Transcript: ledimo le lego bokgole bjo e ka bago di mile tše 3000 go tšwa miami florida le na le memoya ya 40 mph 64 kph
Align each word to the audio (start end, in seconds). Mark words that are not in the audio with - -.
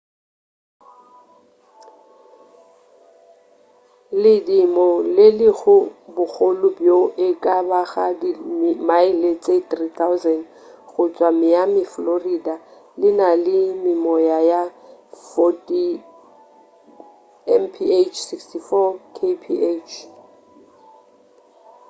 ledimo 4.21 4.87
le 5.15 5.25
lego 5.39 5.75
bokgole 6.15 6.67
bjo 6.77 6.99
e 7.27 7.29
ka 7.43 7.55
bago 7.69 8.05
di 8.19 8.29
mile 8.87 9.31
tše 9.43 9.55
3000 9.71 10.39
go 10.89 11.03
tšwa 11.15 11.29
miami 11.41 11.83
florida 11.93 12.55
le 12.99 13.09
na 13.19 13.29
le 13.45 13.57
memoya 13.85 14.37
ya 14.51 14.61
40 15.37 17.51
mph 17.61 17.77
64 18.41 19.17
kph 19.17 19.87